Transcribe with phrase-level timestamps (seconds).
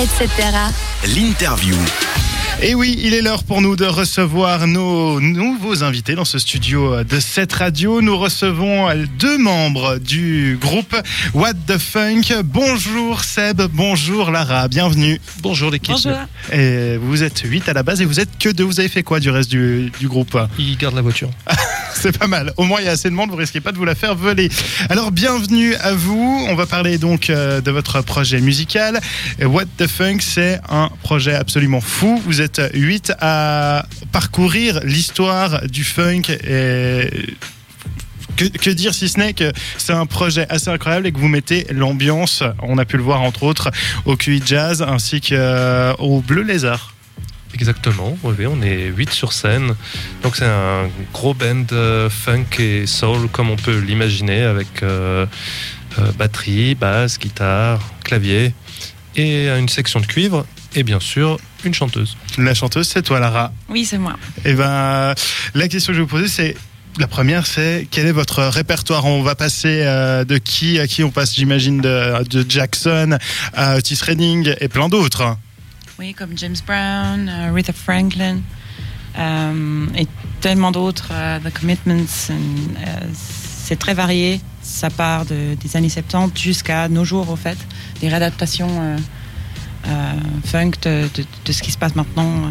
[0.00, 0.72] etc.
[1.04, 1.76] L'interview.
[2.62, 7.02] Et oui, il est l'heure pour nous de recevoir nos nouveaux invités dans ce studio
[7.04, 8.02] de cette radio.
[8.02, 10.94] Nous recevons deux membres du groupe
[11.32, 12.42] What the Funk.
[12.44, 15.18] Bonjour Seb, bonjour Lara, bienvenue.
[15.40, 15.94] Bonjour l'équipe.
[15.94, 16.18] Bonjour.
[16.52, 18.64] Et vous êtes 8 à la base et vous êtes que deux.
[18.64, 20.36] Vous avez fait quoi du reste du, du groupe?
[20.58, 21.30] Il garde la voiture.
[21.94, 22.52] C'est pas mal.
[22.56, 24.14] Au moins, il y a assez de monde, vous risquez pas de vous la faire
[24.14, 24.48] voler.
[24.88, 26.46] Alors, bienvenue à vous.
[26.48, 29.00] On va parler donc euh, de votre projet musical.
[29.42, 32.22] What the Funk, c'est un projet absolument fou.
[32.24, 37.08] Vous êtes 8 à parcourir l'histoire du funk et
[38.48, 41.66] que, dire si ce n'est que c'est un projet assez incroyable et que vous mettez
[41.70, 43.70] l'ambiance, on a pu le voir entre autres
[44.04, 46.94] au QI Jazz ainsi qu'au euh, Bleu Lézard.
[47.52, 49.74] Exactement, on est 8 sur scène.
[50.22, 55.26] Donc c'est un gros band euh, funk et soul comme on peut l'imaginer avec euh,
[56.16, 58.54] batterie, basse, guitare, clavier
[59.16, 62.16] et une section de cuivre et bien sûr une chanteuse.
[62.38, 64.16] La chanteuse, c'est toi Lara Oui, c'est moi.
[64.44, 65.14] Et ben
[65.54, 66.56] la question que je vais vous poser c'est
[66.98, 69.04] la première, c'est quel est votre répertoire?
[69.04, 73.16] On va passer euh, de qui à qui On passe, j'imagine, de, de, Jackson
[73.54, 75.36] à Otis Redding et plein d'autres.
[75.98, 78.40] Oui, comme James Brown, uh, Rita Franklin
[79.16, 80.06] um, et
[80.40, 81.10] tellement d'autres.
[81.12, 82.34] Uh, The Commitments, uh,
[83.12, 84.40] c'est très varié.
[84.62, 87.58] Ça part de, des années 70 jusqu'à nos jours, au fait.
[88.00, 88.96] Des réadaptations
[90.44, 92.50] funk de, de, de, ce qui se passe maintenant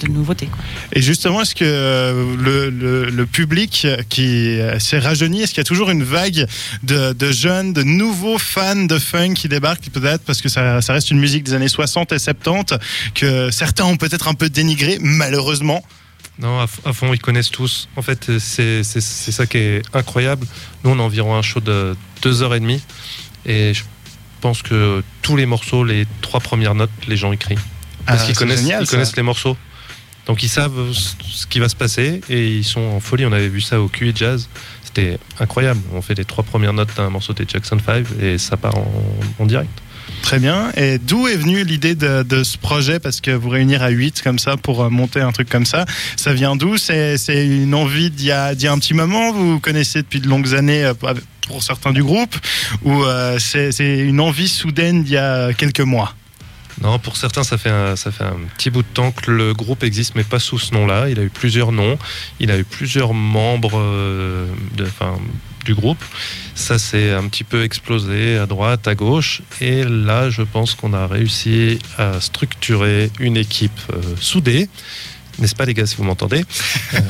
[0.00, 0.46] de nouveautés.
[0.46, 0.58] Quoi.
[0.92, 5.64] Et justement, est-ce que le, le, le, public qui s'est rajeuni, est-ce qu'il y a
[5.64, 6.46] toujours une vague
[6.82, 10.92] de, de, jeunes, de nouveaux fans de funk qui débarquent peut-être parce que ça, ça,
[10.92, 12.76] reste une musique des années 60 et 70
[13.14, 15.84] que certains ont peut-être un peu dénigré, malheureusement?
[16.38, 17.88] Non, à, fond, ils connaissent tous.
[17.94, 20.46] En fait, c'est ça qui est incroyable.
[20.82, 22.82] Nous, on a environ un show de deux heures et demie.
[23.46, 23.84] Et je
[24.44, 27.64] pense que tous les morceaux, les trois premières notes, les gens écrivent.
[28.04, 29.56] Parce ah, qu'ils connaissent, génial, ils connaissent les morceaux.
[30.26, 33.24] Donc ils savent ce qui va se passer et ils sont en folie.
[33.24, 34.50] On avait vu ça au QI Jazz.
[34.84, 35.80] C'était incroyable.
[35.94, 38.92] On fait les trois premières notes d'un morceau des Jackson 5 et ça part en,
[39.38, 39.70] en direct.
[40.20, 40.70] Très bien.
[40.76, 42.98] Et d'où est venue l'idée de, de, ce projet?
[42.98, 45.86] Parce que vous réunir à 8 comme ça pour monter un truc comme ça,
[46.16, 46.76] ça vient d'où?
[46.76, 47.16] C'est
[47.46, 49.32] une envie d'il y, a, y a un petit moment?
[49.32, 50.92] Vous connaissez depuis de longues années
[51.46, 52.34] pour certains du groupe
[52.82, 56.14] Ou euh, c'est une envie soudaine d'il y a quelques mois?
[56.82, 59.54] Non, pour certains, ça fait, un, ça fait un petit bout de temps que le
[59.54, 61.08] groupe existe, mais pas sous ce nom-là.
[61.08, 61.96] Il a eu plusieurs noms,
[62.40, 65.16] il a eu plusieurs membres euh, de, enfin,
[65.64, 66.02] du groupe.
[66.56, 69.42] Ça s'est un petit peu explosé à droite, à gauche.
[69.60, 74.68] Et là, je pense qu'on a réussi à structurer une équipe euh, soudée.
[75.38, 76.44] N'est-ce pas les gars, si vous m'entendez?
[76.94, 77.00] euh,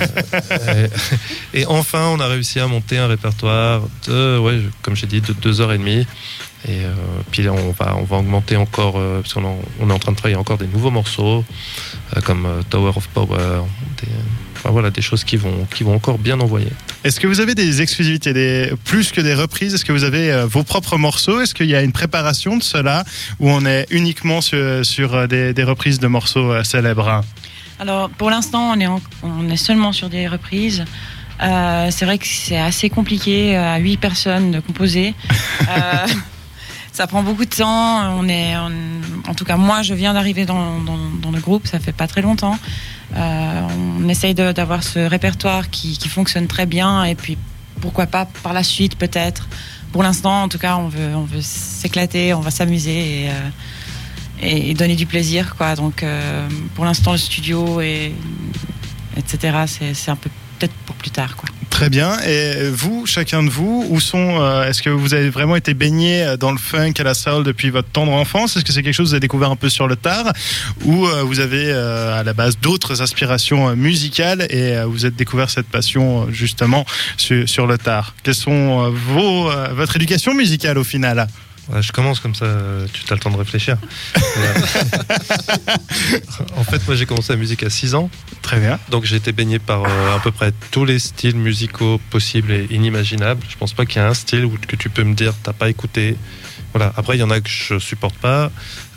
[1.54, 5.32] Et enfin, on a réussi à monter un répertoire de, ouais, comme j'ai dit, de
[5.32, 6.06] deux heures et demie.
[6.66, 6.94] Et euh,
[7.30, 10.16] puis on va, on va augmenter encore, euh, parce qu'on on est en train de
[10.16, 11.44] travailler encore des nouveaux morceaux,
[12.16, 13.64] euh, comme Tower of Power,
[14.02, 14.08] des,
[14.64, 16.70] enfin, voilà, des choses qui vont, qui vont encore bien envoyer.
[17.04, 19.74] Est-ce que vous avez des exclusivités, plus que des reprises?
[19.74, 21.40] Est-ce que vous avez euh, vos propres morceaux?
[21.42, 23.04] Est-ce qu'il y a une préparation de cela
[23.40, 27.22] Ou on est uniquement sur, des, des, reprises de morceaux euh, célèbres?
[27.84, 28.86] Alors pour l'instant, on est,
[29.22, 30.86] on est seulement sur des reprises.
[31.42, 35.14] Euh, c'est vrai que c'est assez compliqué à 8 personnes de composer.
[35.68, 36.06] euh,
[36.92, 38.18] ça prend beaucoup de temps.
[38.18, 40.78] On est, en tout cas, moi, je viens d'arriver dans,
[41.30, 42.56] le groupe, ça fait pas très longtemps.
[43.16, 43.60] Euh,
[44.00, 47.36] on essaye d'avoir ce répertoire qui, fonctionne très bien, et puis
[47.82, 49.46] pourquoi pas par la suite, peut-être.
[49.92, 53.32] Pour l'instant, en tout cas, on veut, on veut s'éclater, on va s'amuser euh,
[54.42, 55.74] et, donner du plaisir, quoi.
[55.74, 58.12] Donc, euh, pour l'instant, le studio et
[59.16, 59.92] etc.
[59.92, 61.48] C'est un peu peut-être pour plus tard, quoi.
[61.74, 62.20] Très bien.
[62.20, 66.36] Et vous, chacun de vous, où sont euh, Est-ce que vous avez vraiment été baigné
[66.38, 68.56] dans le funk à la soul depuis votre tendre enfance?
[68.56, 70.32] Est-ce que c'est quelque chose que vous avez découvert un peu sur le tard,
[70.84, 75.50] ou euh, vous avez euh, à la base d'autres aspirations musicales et vous êtes découvert
[75.50, 78.14] cette passion justement sur, sur le tard?
[78.22, 81.26] Quelles sont vos votre éducation musicale au final?
[81.70, 82.47] Ouais, je commence comme ça,
[82.92, 83.78] tu as le temps de réfléchir.
[86.56, 88.11] en fait, moi j'ai commencé la musique à 6 ans.
[88.43, 88.78] Très bien.
[88.90, 92.66] Donc j'ai été baigné par euh, à peu près tous les styles musicaux possibles et
[92.70, 93.43] inimaginables.
[93.49, 95.55] Je pense pas qu'il y a un style où, que tu peux me dire t'as
[95.55, 96.16] pas écouté.
[96.75, 96.93] Voilà.
[96.96, 98.50] Après, il y en a que je supporte pas,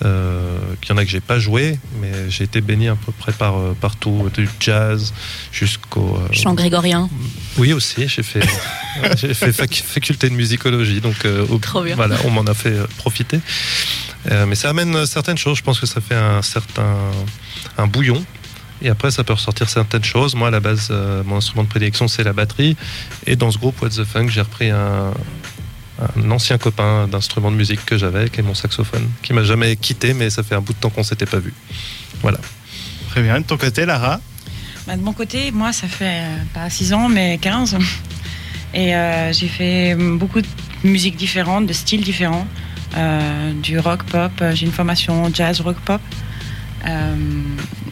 [0.04, 3.12] euh, qu'il y en a que j'ai pas joué, mais j'ai été baigné à peu
[3.12, 5.14] près par euh, partout, du jazz
[5.52, 7.08] jusqu'au euh, chant grégorien.
[7.58, 8.44] Oui aussi, j'ai fait
[9.18, 11.62] j'ai fait fac faculté de musicologie, donc euh, au,
[11.96, 13.40] voilà, on m'en a fait profiter.
[14.26, 15.58] mais ça amène certaines choses.
[15.58, 16.96] Je pense que ça fait un certain
[17.78, 18.24] un bouillon
[18.82, 20.36] et après ça peut ressortir certaines choses.
[20.36, 22.76] Moi à la base, euh, mon instrument de prédilection c'est la batterie.
[23.26, 25.14] Et dans ce groupe What the Funk, j'ai repris un,
[26.00, 29.76] un ancien copain d'instrument de musique que j'avais, qui est mon saxophone, qui m'a jamais
[29.76, 31.54] quitté, mais ça fait un bout de temps qu'on s'était pas vu.
[32.22, 32.40] Voilà.
[33.10, 33.40] Très bien.
[33.40, 34.20] De ton côté, Lara?
[34.86, 37.78] Bah, de mon côté, moi, ça fait euh, pas 6 ans, mais 15.
[38.74, 40.48] Et euh, j'ai fait beaucoup de
[40.84, 42.48] musiques différentes, de styles différents.
[42.96, 46.02] Euh, du rock pop, euh, j'ai une formation jazz rock pop.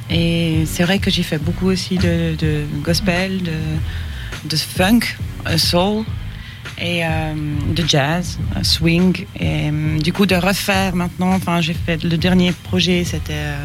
[0.10, 5.02] Et c'est vrai que j'ai fait beaucoup aussi de, gospel, de, funk,
[5.58, 6.06] soul
[6.80, 9.26] et de jazz, swing.
[9.38, 9.70] Et
[10.00, 13.56] du coup, de refaire maintenant, enfin, j'ai fait le dernier projet, c'était.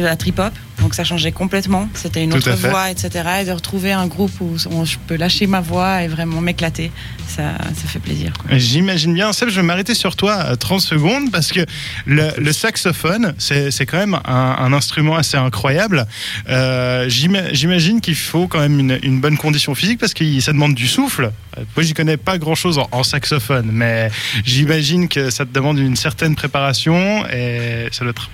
[0.00, 0.54] la trip-hop,
[0.86, 1.88] donc ça changeait complètement.
[1.94, 3.10] C'était une autre voix, etc.
[3.40, 6.92] Et de retrouver un groupe où je peux lâcher ma voix et vraiment m'éclater,
[7.26, 8.32] ça, ça fait plaisir.
[8.52, 9.32] J'imagine bien.
[9.32, 11.66] Seb, je vais m'arrêter sur toi euh, 30 secondes parce que
[12.06, 16.06] le, le saxophone, c'est quand même un, un instrument assez incroyable.
[16.48, 20.52] Euh, j'ima- J'imagine qu'il faut quand même une, une bonne condition physique parce que ça
[20.52, 21.32] demande du souffle.
[21.58, 24.08] Euh, Moi, j'y connais pas grand-chose en, en saxophone, mais
[24.44, 28.30] j'imagine que ça te demande une certaine préparation et ça doit être...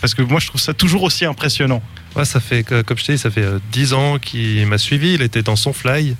[0.00, 1.82] Parce que moi, je trouve ça toujours aussi impressionnant.
[2.16, 5.14] Ouais, ça fait, comme je t'ai dit, ça fait euh, 10 ans qu'il m'a suivi.
[5.14, 6.16] Il était dans son fly.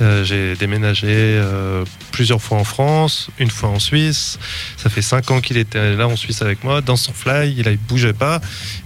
[0.00, 4.38] Euh, J'ai déménagé euh, plusieurs fois en France, une fois en Suisse.
[4.76, 7.54] Ça fait 5 ans qu'il était là en Suisse avec moi, dans son fly.
[7.56, 8.40] Il ne bougeait pas.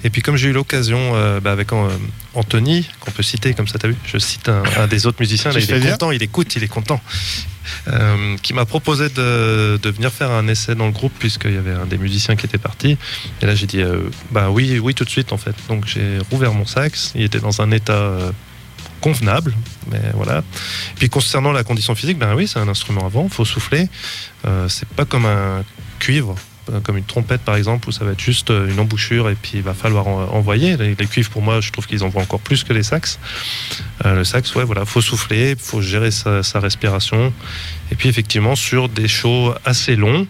[0.04, 1.88] Et puis, comme j'ai eu l'occasion euh, bah, avec euh,
[2.34, 5.18] Anthony, qu'on peut citer, comme ça, tu as vu, je cite un, un des autres
[5.20, 5.50] musiciens.
[5.50, 7.00] Là, il est content, il écoute, il est content.
[7.88, 11.56] Euh, qui m'a proposé de, de venir faire un essai dans le groupe puisqu'il y
[11.56, 12.98] avait un des musiciens qui était parti
[13.40, 16.18] et là j'ai dit euh, bah oui oui tout de suite en fait donc j'ai
[16.30, 18.32] rouvert mon sax il était dans un état euh,
[19.02, 19.54] convenable
[19.90, 20.42] mais voilà.
[20.96, 23.88] Puis concernant la condition physique ben oui c'est un instrument avant faut souffler.
[24.46, 25.64] Euh, c'est pas comme un
[25.98, 26.36] cuivre
[26.70, 29.34] euh, comme une trompette par exemple où ça va être juste euh, une embouchure et
[29.34, 30.76] puis il va falloir en- envoyer.
[30.76, 33.18] Les, cuivres pour moi je trouve qu'ils envoient encore plus que les sax
[34.04, 37.32] le sax ouais voilà faut souffler faut gérer sa, respiration.
[37.90, 40.26] Et puis effectivement sur des shows assez longs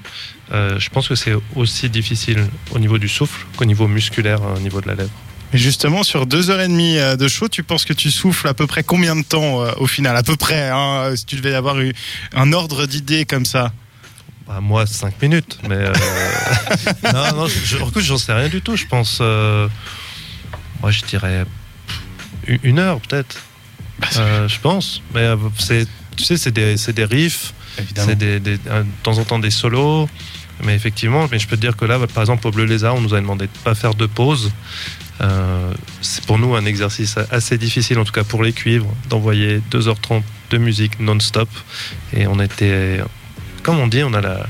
[0.50, 4.80] je pense que c'est aussi difficile au niveau du souffle qu'au niveau musculaire au niveau
[4.80, 5.10] de la lèvre
[5.52, 8.48] Et justement, sur deux heures et demie euh, de show, tu penses que tu souffles
[8.48, 10.16] à peu près combien de temps euh, au final?
[10.16, 11.92] À peu près, hein, si tu devais avoir eu
[12.34, 13.72] un ordre d'idée comme ça?
[14.46, 15.76] Bah, moi, 5 minutes, mais.
[15.76, 15.92] euh,
[17.12, 18.76] non, non, je, j'en sais rien du tout.
[18.76, 19.18] Je pense.
[19.20, 19.68] euh,
[20.80, 21.44] moi, je dirais.
[22.46, 23.36] une- heure, peut-être.
[24.16, 25.02] Euh, je pense.
[25.14, 25.86] Mais euh, c'est.
[26.16, 27.54] Tu sais, c'est des, c'est des riffs,
[27.94, 28.58] c'est des, de
[29.02, 30.08] temps en temps des solos.
[30.62, 33.00] Mais effectivement, mais je peux te dire que là, par exemple, au Bleu Lézard, on
[33.00, 34.52] nous a demandé de pas faire de pause.
[35.20, 39.60] Euh, c'est pour nous un exercice assez difficile, en tout cas pour les cuivres, d'envoyer
[39.70, 41.48] 2h30 de musique non-stop.
[42.14, 43.00] Et on était.
[43.62, 44.46] Comme on dit, on a la.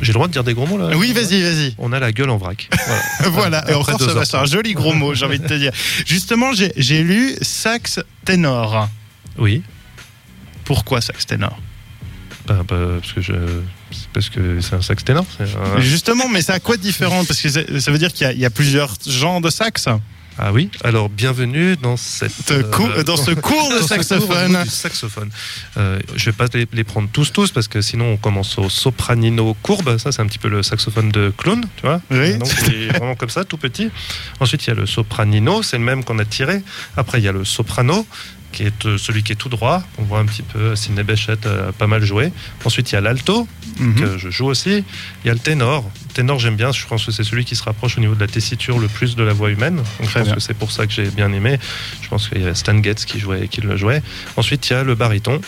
[0.00, 0.96] J'ai le droit de dire des gros mots là?
[0.96, 1.74] Oui, vas-y, vas-y.
[1.78, 2.68] On a la gueule en vrac.
[3.20, 3.30] Voilà.
[3.30, 5.54] voilà, et Après encore, deux ça va, un joli gros mot, j'ai envie de te
[5.54, 5.72] dire.
[6.06, 8.88] Justement, j'ai j'ai lu sax ténor.
[9.38, 9.62] Oui.
[10.64, 11.58] Pourquoi sax ténor?
[12.46, 13.32] Bah, bah, parce que je.
[14.12, 15.24] Parce que c'est un sax ténor.
[15.40, 17.24] un- Justement, mais c'est à quoi de différent?
[17.24, 19.86] Parce que ça veut dire qu'il y, a- il y a plusieurs genres de sax.
[20.40, 20.70] Ah oui.
[20.84, 24.64] Alors bienvenue dans cette euh, dans ce cours de ce cours saxophone.
[24.68, 25.30] saxophone.
[25.78, 28.68] Euh, je vais pas les, les prendre tous tous parce que sinon on commence au
[28.68, 29.98] sopranino courbe.
[29.98, 32.00] Ça c'est un petit peu le saxophone de clown, tu vois.
[32.12, 32.38] Oui.
[32.38, 33.90] Donc il est vraiment comme ça, tout petit.
[34.38, 36.62] Ensuite il y a le sopranino, c'est le même qu'on a tiré.
[36.96, 38.06] Après il y a le soprano
[38.52, 39.82] qui est euh, celui qui est tout droit.
[39.98, 42.32] On voit un petit peu Sidney Bechet euh, pas mal joué.
[42.64, 43.46] Ensuite il y a l'alto
[43.78, 43.94] Mhm.
[43.94, 44.82] que je joue aussi.
[45.22, 45.88] Il y a le ténor.
[46.08, 46.72] Le ténor, j'aime bien.
[46.72, 49.14] Je pense que c'est celui qui se rapproche au niveau de la tessiture le plus
[49.14, 49.76] de la voix humaine.
[49.76, 50.34] Donc, je Très pense bien.
[50.34, 51.60] que c'est pour ça que j'ai bien aimé.
[52.02, 54.02] Je pense qu'il y a Stan Getz qui, jouait, qui le jouait.
[54.36, 55.40] Ensuite, il y a le baryton.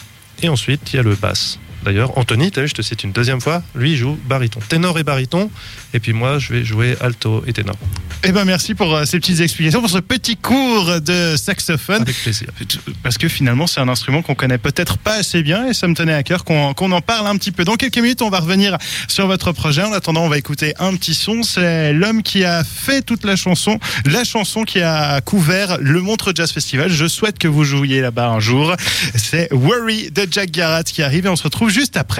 [0.42, 1.59] Et ensuite, il y a le basse.
[1.85, 4.61] D'ailleurs, Anthony, tu as vu, je te cite une deuxième fois, lui il joue baryton.
[4.69, 5.51] Ténor et baryton.
[5.95, 7.77] Et puis moi, je vais jouer alto et ténor.
[8.23, 12.03] Eh ben, merci pour euh, ces petites explications, pour ce petit cours de saxophone.
[12.03, 12.49] Avec plaisir.
[13.03, 15.95] Parce que finalement, c'est un instrument qu'on connaît peut-être pas assez bien et ça me
[15.95, 17.65] tenait à cœur qu'on qu'on en parle un petit peu.
[17.65, 18.77] Dans quelques minutes, on va revenir
[19.09, 19.83] sur votre projet.
[19.83, 21.43] En attendant, on va écouter un petit son.
[21.43, 26.33] C'est l'homme qui a fait toute la chanson, la chanson qui a couvert le Montreux
[26.35, 26.91] Jazz Festival.
[26.91, 28.75] Je souhaite que vous jouiez là-bas un jour.
[29.15, 32.11] C'est Worry de Jack Garrett qui arrive et on se retrouve juste après.